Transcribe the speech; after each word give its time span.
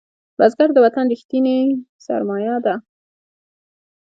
بزګر 0.37 0.69
د 0.73 0.77
وطن 0.85 1.05
ریښتینی 1.13 1.57
سرمایه 2.05 2.55
ده 2.65 2.75